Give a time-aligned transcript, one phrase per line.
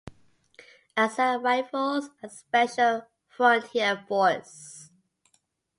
[0.97, 4.89] Assam Rifles and Special Frontier Force.